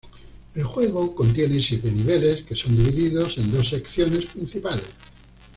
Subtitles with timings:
[0.55, 4.95] El juego contiene siete niveles que son divididos en dos secciones principales.